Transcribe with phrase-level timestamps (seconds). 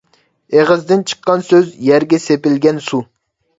[0.55, 3.07] ئېغىزدىن چىققان سۆز– يەرگە سېپىلگەن سۇ.